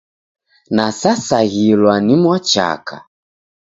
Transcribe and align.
Nasasaghirwa 0.75 1.95
ni 2.05 2.15
mwachaka. 2.21 2.95